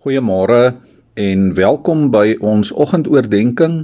Goeiemôre 0.00 0.78
en 1.20 1.40
welkom 1.52 2.06
by 2.08 2.38
ons 2.40 2.70
oggendoordenkings. 2.72 3.82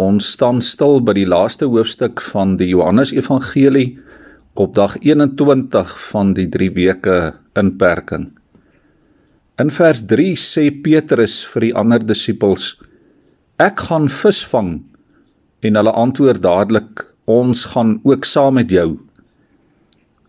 Ons 0.00 0.30
staan 0.32 0.62
stil 0.64 1.02
by 1.04 1.12
die 1.18 1.26
laaste 1.28 1.66
hoofstuk 1.68 2.22
van 2.32 2.54
die 2.56 2.70
Johannes 2.70 3.10
Evangelie 3.12 3.98
op 4.56 4.72
dag 4.78 4.94
21 5.04 5.92
van 6.06 6.30
die 6.38 6.46
3 6.48 6.70
weke 6.78 7.16
inperking. 7.60 8.30
In 9.60 9.68
vers 9.68 10.00
3 10.08 10.30
sê 10.40 10.64
Petrus 10.72 11.42
vir 11.52 11.66
die 11.66 11.74
ander 11.76 12.08
disippels: 12.08 12.80
Ek 13.60 13.84
gaan 13.90 14.08
visvang. 14.08 14.78
En 15.60 15.76
hulle 15.76 15.92
antwoord 15.92 16.40
dadelik: 16.40 17.04
Ons 17.28 17.66
gaan 17.74 17.98
ook 18.08 18.24
saam 18.24 18.56
met 18.62 18.72
jou. 18.72 18.96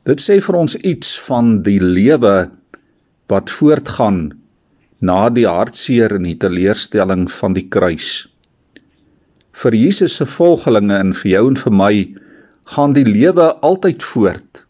Dit 0.04 0.20
sê 0.20 0.42
vir 0.44 0.60
ons 0.66 0.76
iets 0.76 1.16
van 1.32 1.62
die 1.64 1.80
lewe 1.80 2.52
wat 3.32 3.48
voortgaan 3.62 4.41
na 5.02 5.30
die 5.34 5.48
hartseer 5.50 6.14
en 6.16 6.28
die 6.30 6.38
teleurstelling 6.38 7.26
van 7.34 7.56
die 7.58 7.66
kruis. 7.74 8.28
Vir 9.52 9.76
Jesus 9.76 10.20
se 10.20 10.28
volgelinge 10.30 10.98
en 11.02 11.14
vir 11.18 11.32
jou 11.34 11.46
en 11.50 11.58
vir 11.64 11.76
my 11.76 11.94
gaan 12.76 12.94
die 12.96 13.06
lewe 13.08 13.50
altyd 13.66 14.06
voort. 14.06 14.64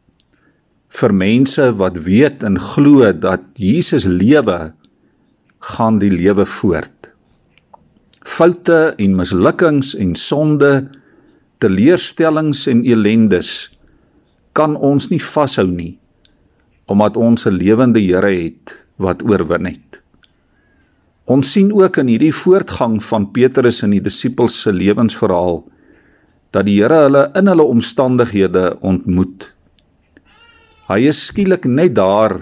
Vir 0.92 1.14
mense 1.16 1.68
wat 1.80 2.00
weet 2.08 2.44
en 2.48 2.58
glo 2.60 3.12
dat 3.14 3.44
Jesus 3.60 4.08
lewe, 4.08 4.74
gaan 5.62 6.00
die 6.02 6.10
lewe 6.10 6.48
voort. 6.50 7.12
Foute 8.26 8.96
en 8.98 9.16
mislukkings 9.20 9.94
en 9.94 10.16
sonde, 10.18 10.90
teleurstellings 11.62 12.66
en 12.72 12.82
elendes 12.88 13.70
kan 14.58 14.74
ons 14.76 15.12
nie 15.12 15.22
vashou 15.22 15.68
nie 15.70 15.98
omdat 16.92 17.16
ons 17.16 17.46
'n 17.48 17.56
lewende 17.56 18.02
Here 18.02 18.28
het 18.28 18.76
wat 18.98 19.24
oorwin 19.24 19.66
het. 19.66 19.91
Ons 21.32 21.54
sien 21.54 21.70
ook 21.72 22.02
in 22.02 22.10
hierdie 22.12 22.34
voortgang 22.36 22.98
van 23.08 23.30
Petrus 23.32 23.80
en 23.86 23.94
die 23.94 24.04
disippels 24.04 24.58
se 24.64 24.72
lewensverhaal 24.76 25.62
dat 26.52 26.66
die 26.68 26.82
Here 26.82 27.06
hulle 27.06 27.22
in 27.40 27.48
hulle 27.48 27.64
omstandighede 27.72 28.64
ontmoet. 28.84 29.46
Hy 30.90 31.00
is 31.08 31.22
skielik 31.30 31.70
net 31.70 31.96
daar 31.96 32.36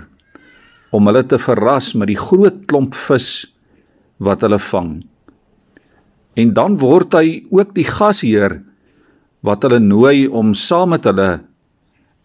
om 0.95 1.05
hulle 1.05 1.21
te 1.21 1.37
verras 1.37 1.91
met 1.93 2.09
die 2.09 2.17
groot 2.17 2.63
klomp 2.71 2.97
vis 2.97 3.29
wat 4.17 4.41
hulle 4.47 4.57
vang. 4.71 4.95
En 6.39 6.55
dan 6.57 6.79
word 6.81 7.13
hy 7.19 7.43
ook 7.53 7.75
die 7.77 7.85
gasheer 7.85 8.57
wat 9.45 9.67
hulle 9.67 9.83
nooi 9.83 10.25
om 10.25 10.55
saam 10.57 10.95
met 10.95 11.05
hulle 11.05 11.31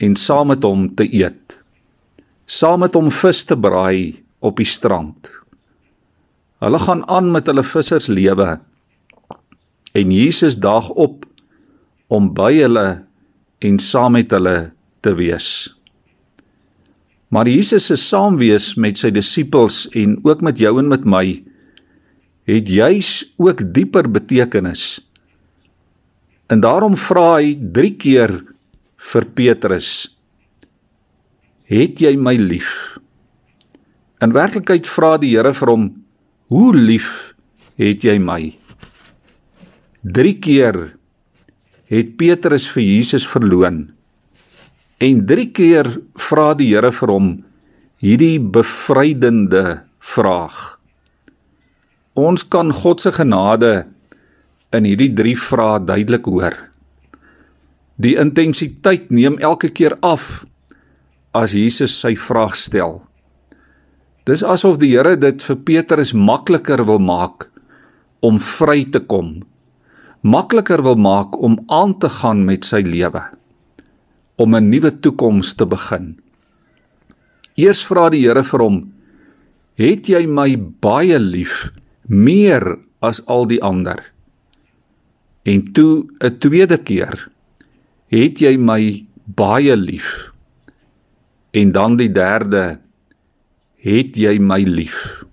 en 0.01 0.17
saam 0.17 0.55
met 0.55 0.65
hom 0.65 0.89
te 0.97 1.05
eet. 1.05 1.59
Saam 2.49 2.87
met 2.87 2.97
hom 2.97 3.13
vis 3.13 3.45
te 3.45 3.59
braai 3.59 4.23
op 4.41 4.57
die 4.57 4.69
strand. 4.69 5.29
Hulle 6.65 6.81
gaan 6.81 7.03
aan 7.13 7.29
met 7.29 7.47
hulle 7.51 7.63
visserslewe. 7.63 8.57
En 9.93 10.13
Jesus 10.13 10.57
daag 10.57 10.89
op 10.89 11.27
om 12.09 12.31
by 12.33 12.55
hulle 12.57 13.05
en 13.65 13.79
saam 13.79 14.17
met 14.17 14.33
hulle 14.33 14.73
te 15.05 15.13
wees. 15.19 15.49
Maar 17.29 17.51
Jesus 17.51 17.91
se 17.91 17.99
saamwees 18.01 18.75
met 18.81 19.01
sy 19.01 19.11
disippels 19.13 19.85
en 19.99 20.17
ook 20.25 20.41
met 20.47 20.61
jou 20.61 20.79
en 20.81 20.89
met 20.89 21.05
my 21.05 21.25
het 22.49 22.69
juis 22.69 23.11
ook 23.41 23.61
dieper 23.75 24.09
betekenis. 24.11 25.03
En 26.49 26.61
daarom 26.65 26.97
vra 26.97 27.41
hy 27.41 27.57
3 27.77 27.91
keer 28.01 28.33
vir 29.13 29.25
Petrus: 29.37 29.91
"Het 31.65 32.01
jy 32.01 32.17
my 32.17 32.37
lief?" 32.37 32.97
In 34.21 34.33
werklikheid 34.33 34.87
vra 34.87 35.17
die 35.19 35.37
Here 35.37 35.53
vir 35.53 35.69
hom: 35.69 36.04
Hoe 36.55 36.71
lief 36.71 37.35
het 37.75 38.05
jy 38.07 38.13
my? 38.23 38.53
3 40.07 40.33
keer 40.39 40.77
het 41.91 42.13
Petrus 42.15 42.69
vir 42.71 42.85
Jesus 42.85 43.25
verloon. 43.27 43.81
En 45.03 45.23
3 45.27 45.49
keer 45.51 45.89
vra 46.29 46.53
die 46.55 46.69
Here 46.71 46.93
vir 46.95 47.11
hom 47.11 47.33
hierdie 47.99 48.39
bevrydende 48.39 49.65
vraag. 49.99 50.61
Ons 52.15 52.47
kan 52.47 52.71
God 52.71 53.03
se 53.03 53.11
genade 53.17 53.73
in 54.71 54.87
hierdie 54.87 55.11
3 55.11 55.35
vrae 55.49 55.81
duidelik 55.89 56.29
hoor. 56.31 56.55
Die 57.99 58.15
intensiteit 58.15 59.11
neem 59.11 59.41
elke 59.43 59.73
keer 59.75 59.99
af 60.07 60.45
as 61.35 61.57
Jesus 61.59 61.99
sy 61.99 62.15
vraag 62.15 62.55
stel. 62.55 63.01
Dis 64.25 64.41
asof 64.41 64.79
die 64.81 64.95
Here 64.95 65.19
dit 65.21 65.43
vir 65.45 65.57
Petrus 65.69 66.15
makliker 66.17 66.81
wil 66.89 67.01
maak 67.03 67.51
om 68.25 68.39
vry 68.41 68.87
te 68.89 69.03
kom. 69.05 69.43
Makliker 70.25 70.81
wil 70.85 70.97
maak 70.97 71.37
om 71.37 71.59
aan 71.69 71.93
te 72.01 72.09
gaan 72.09 72.41
met 72.49 72.65
sy 72.65 72.81
lewe. 72.81 73.21
Om 74.41 74.57
'n 74.57 74.71
nuwe 74.71 74.91
toekoms 75.01 75.55
te 75.55 75.67
begin. 75.67 76.17
Eers 77.57 77.85
vra 77.85 78.09
die 78.09 78.25
Here 78.25 78.43
vir 78.43 78.61
hom: 78.61 78.93
"Het 79.77 80.09
jy 80.09 80.27
my 80.27 80.57
baie 80.81 81.19
lief 81.19 81.71
meer 82.09 82.79
as 83.03 83.21
al 83.27 83.47
die 83.47 83.61
ander?" 83.61 84.01
En 85.45 85.73
toe 85.73 86.09
'n 86.21 86.39
tweede 86.39 86.79
keer: 86.79 87.29
"Het 88.09 88.41
jy 88.41 88.57
my 88.57 89.05
baie 89.27 89.77
lief?" 89.77 90.33
En 91.53 91.73
dan 91.73 91.97
die 91.97 92.13
derde: 92.13 92.84
het 93.85 94.17
jy 94.17 94.39
my 94.41 94.63
lief? 94.65 95.25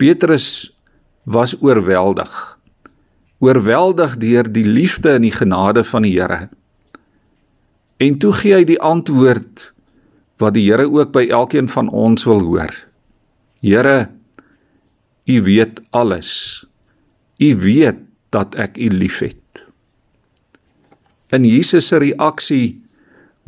Petrus 0.00 0.70
was 1.28 1.56
oorweldig. 1.60 2.32
Oorweldig 3.40 4.16
deur 4.20 4.48
die 4.52 4.66
liefde 4.66 5.16
en 5.16 5.26
die 5.26 5.34
genade 5.34 5.84
van 5.84 6.06
die 6.06 6.14
Here. 6.16 6.48
En 8.00 8.16
toe 8.20 8.32
gee 8.36 8.54
hy 8.56 8.64
die 8.68 8.80
antwoord 8.80 9.66
wat 10.40 10.56
die 10.56 10.64
Here 10.68 10.86
ook 10.88 11.12
by 11.12 11.26
elkeen 11.28 11.68
van 11.68 11.90
ons 11.92 12.24
wil 12.28 12.40
hoor. 12.46 12.72
Here, 13.60 14.08
U 15.28 15.42
weet 15.46 15.82
alles. 15.90 16.64
U 17.38 17.50
weet 17.60 18.00
dat 18.32 18.56
ek 18.58 18.78
U 18.80 18.88
liefhet. 18.88 19.36
In 21.30 21.44
Jesus 21.46 21.90
se 21.92 22.00
reaksie 22.00 22.80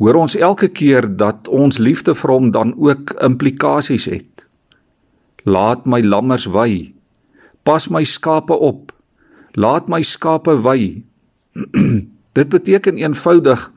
hoor 0.01 0.19
ons 0.23 0.35
elke 0.35 0.69
keer 0.69 1.07
dat 1.17 1.47
ons 1.47 1.77
liefde 1.77 2.15
vir 2.17 2.31
hom 2.33 2.51
dan 2.51 2.73
ook 2.77 3.13
implikasies 3.23 4.07
het. 4.09 4.45
Laat 5.43 5.85
my 5.85 6.01
lammers 6.01 6.47
wy. 6.49 6.93
Pas 7.63 7.89
my 7.89 8.03
skape 8.03 8.55
op. 8.55 8.91
Laat 9.55 9.89
my 9.91 10.01
skape 10.01 10.55
wy. 10.63 11.03
Dit 12.37 12.49
beteken 12.49 12.97
eenvoudig 12.97 13.69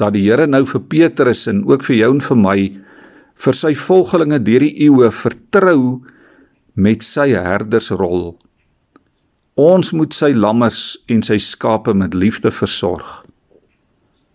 dat 0.00 0.14
die 0.14 0.22
Here 0.24 0.46
nou 0.48 0.62
vir 0.64 0.80
Petrus 0.88 1.44
en 1.50 1.64
ook 1.68 1.84
vir 1.84 1.96
jou 1.98 2.12
en 2.14 2.22
vir 2.24 2.38
my 2.38 2.58
vir 3.40 3.56
sy 3.56 3.72
volgelinge 3.76 4.38
deur 4.44 4.64
die 4.64 4.86
eeue 4.86 5.10
vertrou 5.12 6.00
met 6.76 7.04
sy 7.04 7.30
herdersrol. 7.34 8.36
Ons 9.60 9.92
moet 9.96 10.14
sy 10.16 10.30
lammers 10.32 11.00
en 11.10 11.24
sy 11.26 11.36
skape 11.42 11.92
met 11.96 12.16
liefde 12.16 12.52
versorg. 12.54 13.24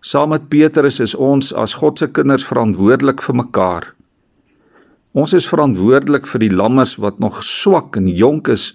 Saam 0.06 0.30
met 0.30 0.50
Petrus 0.54 1.00
is 1.02 1.16
ons 1.18 1.48
as 1.58 1.74
God 1.82 1.98
se 1.98 2.06
kinders 2.14 2.44
verantwoordelik 2.46 3.24
vir 3.26 3.36
mekaar. 3.40 3.86
Ons 5.18 5.34
is 5.34 5.48
verantwoordelik 5.50 6.28
vir 6.30 6.44
die 6.44 6.52
lammers 6.54 6.94
wat 7.02 7.18
nog 7.24 7.40
swak 7.48 7.98
en 7.98 8.12
jonk 8.14 8.52
is 8.54 8.68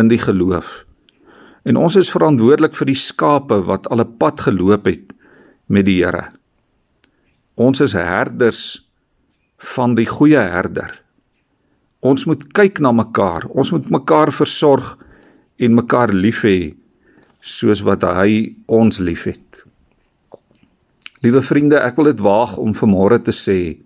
in 0.00 0.08
die 0.08 0.20
geloof. 0.22 0.86
En 1.68 1.76
ons 1.76 1.98
is 2.00 2.08
verantwoordelik 2.14 2.72
vir 2.78 2.88
die 2.88 2.96
skape 2.96 3.58
wat 3.68 3.90
al 3.92 4.00
'n 4.00 4.16
pad 4.16 4.40
geloop 4.48 4.88
het 4.88 5.12
met 5.68 5.84
die 5.84 6.00
Here. 6.00 6.32
Ons 7.56 7.80
is 7.80 7.92
herders 7.92 8.88
van 9.58 9.94
die 9.94 10.06
goeie 10.06 10.40
herder. 10.40 11.02
Ons 12.00 12.24
moet 12.24 12.52
kyk 12.52 12.80
na 12.80 12.92
mekaar. 12.92 13.44
Ons 13.48 13.70
moet 13.70 13.90
mekaar 13.90 14.32
versorg 14.32 14.96
en 15.58 15.74
mekaar 15.74 16.12
lief 16.12 16.44
hê 16.44 16.74
soos 17.40 17.80
wat 17.82 18.02
hy 18.02 18.56
ons 18.66 18.98
liefhet. 18.98 19.45
Liewe 21.26 21.42
vriende, 21.42 21.80
ek 21.82 21.96
wil 21.98 22.12
dit 22.12 22.20
waag 22.22 22.52
om 22.62 22.70
vanmôre 22.70 23.18
te 23.26 23.32
sê 23.34 23.82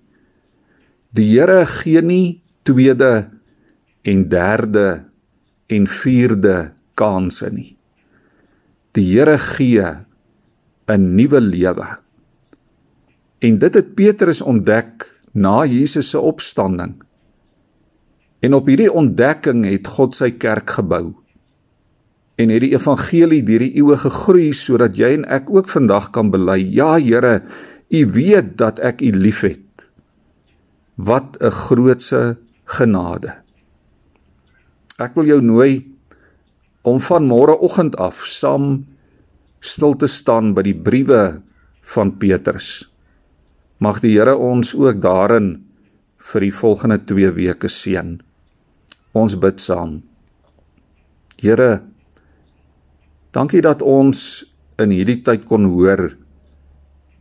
die 1.17 1.25
Here 1.33 1.65
gee 1.65 2.03
nie 2.05 2.43
tweede 2.69 3.31
en 4.05 4.27
derde 4.29 5.07
en 5.73 5.87
vierde 5.89 6.75
kansse 7.01 7.49
nie. 7.49 7.79
Die 8.93 9.07
Here 9.09 9.39
gee 9.41 9.89
'n 10.87 11.15
nuwe 11.17 11.41
lewe. 11.41 11.89
En 13.41 13.59
dit 13.59 13.75
het 13.75 13.95
Petrus 13.95 14.43
ontdek 14.45 15.09
na 15.33 15.65
Jesus 15.65 16.11
se 16.11 16.21
opstanding. 16.21 17.01
En 18.41 18.55
op 18.55 18.67
hierdie 18.67 18.93
ontdekking 18.93 19.65
het 19.65 19.87
God 19.87 20.15
sy 20.15 20.31
kerk 20.31 20.71
gebou 20.71 21.17
en 22.41 22.53
het 22.53 22.63
die 22.65 22.73
evangelie 22.73 23.43
deur 23.45 23.65
die 23.67 23.75
eeue 23.83 23.97
gegroei 24.01 24.51
sodat 24.57 24.97
jy 24.97 25.13
en 25.19 25.27
ek 25.29 25.51
ook 25.53 25.69
vandag 25.69 26.11
kan 26.15 26.31
bely 26.33 26.61
ja 26.73 26.95
Here 26.99 27.41
u 27.91 28.01
weet 28.15 28.57
dat 28.61 28.79
ek 28.79 29.03
u 29.05 29.11
liefhet 29.13 29.67
wat 30.97 31.37
'n 31.41 31.51
grootse 31.51 32.37
genade. 32.65 33.33
Ek 34.99 35.15
wil 35.15 35.27
jou 35.27 35.41
nooi 35.41 35.87
om 36.83 37.01
van 37.01 37.27
môreoggend 37.27 37.97
af 37.97 38.25
saam 38.25 38.87
stil 39.61 39.97
te 39.97 40.07
staan 40.07 40.55
by 40.55 40.63
die 40.63 40.77
briewe 40.77 41.43
van 41.83 42.17
Petrus. 42.19 42.91
Mag 43.79 44.01
die 44.01 44.13
Here 44.13 44.37
ons 44.37 44.75
ook 44.75 45.01
daarin 45.01 45.65
vir 46.17 46.41
die 46.41 46.53
volgende 46.53 46.99
2 47.05 47.31
weke 47.33 47.69
seën. 47.69 48.21
Ons 49.13 49.39
bid 49.41 49.61
saam. 49.61 50.03
Here, 51.41 51.81
dankie 53.33 53.63
dat 53.63 53.83
ons 53.83 54.45
in 54.81 54.93
hierdie 54.95 55.21
tyd 55.23 55.47
kon 55.49 55.69
hoor 55.71 56.11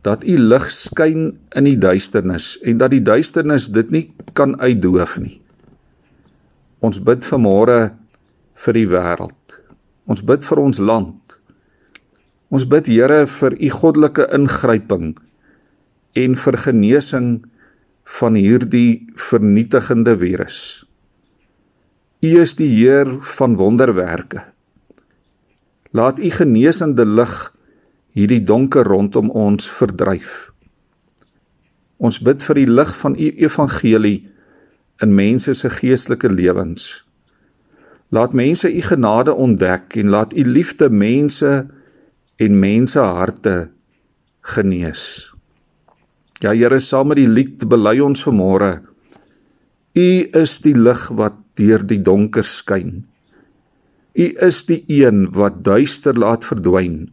dat 0.02 0.24
u 0.24 0.36
lig 0.38 0.70
skyn 0.72 1.26
in 1.56 1.68
die 1.68 1.76
duisternis 1.76 2.54
en 2.64 2.80
dat 2.80 2.94
die 2.94 3.02
duisternis 3.04 3.68
dit 3.74 3.90
nie 3.92 4.04
kan 4.32 4.56
uitdoof 4.60 5.18
nie. 5.20 5.36
Ons 6.80 7.02
bid 7.04 7.26
vanmôre 7.28 7.92
vir 8.64 8.76
die 8.76 8.86
wêreld. 8.88 9.36
Ons 10.08 10.24
bid 10.24 10.46
vir 10.48 10.62
ons 10.62 10.80
land. 10.80 11.36
Ons 12.50 12.64
bid 12.66 12.88
Here 12.88 13.26
vir 13.28 13.56
u 13.60 13.68
goddelike 13.70 14.24
ingryping 14.34 15.12
en 16.18 16.34
vir 16.34 16.56
genesing 16.64 17.28
van 18.18 18.34
hierdie 18.34 19.06
vernietigende 19.20 20.16
virus. 20.18 20.56
U 22.24 22.30
is 22.40 22.56
die 22.58 22.68
Heer 22.72 23.12
van 23.36 23.54
wonderwerke. 23.60 24.48
Laat 25.90 26.20
u 26.20 26.30
genesende 26.30 27.06
lig 27.06 27.34
hierdie 28.14 28.42
donker 28.42 28.86
rondom 28.86 29.30
ons 29.30 29.70
verdryf. 29.70 30.50
Ons 31.98 32.20
bid 32.22 32.42
vir 32.46 32.60
die 32.62 32.70
lig 32.70 32.92
van 32.96 33.16
u 33.18 33.26
evangelie 33.44 34.20
in 35.02 35.14
mense 35.14 35.54
se 35.54 35.70
geestelike 35.70 36.30
lewens. 36.30 37.02
Laat 38.10 38.32
mense 38.34 38.70
u 38.70 38.80
genade 38.82 39.34
ontdek 39.34 39.96
en 39.96 40.10
laat 40.10 40.32
u 40.34 40.44
liefde 40.44 40.88
mense 40.90 41.50
en 42.36 42.58
mense 42.58 43.00
harte 43.00 43.68
genees. 44.40 45.30
Ja 46.40 46.54
Here, 46.56 46.80
saam 46.80 47.12
met 47.12 47.20
die 47.20 47.28
lied 47.28 47.66
bely 47.68 47.98
ons 48.00 48.22
vanmôre. 48.24 48.80
U 49.94 50.08
is 50.40 50.60
die 50.64 50.74
lig 50.74 51.08
wat 51.18 51.36
deur 51.60 51.84
die 51.84 52.00
donker 52.00 52.46
skyn. 52.46 53.02
U 54.14 54.26
is 54.42 54.64
die 54.66 54.82
een 54.88 55.30
wat 55.36 55.62
duister 55.64 56.18
laat 56.18 56.44
verdwyn. 56.44 57.10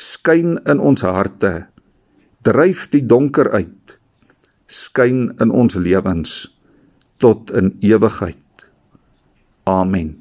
Skyn 0.00 0.56
in 0.64 0.80
ons 0.80 1.04
harte. 1.04 1.66
Dryf 2.42 2.86
die 2.88 3.04
donker 3.04 3.50
uit. 3.52 3.98
Skyn 4.66 5.28
in 5.42 5.52
ons 5.52 5.76
lewens 5.76 6.56
tot 7.20 7.52
in 7.52 7.74
ewigheid. 7.84 8.70
Amen. 9.68 10.19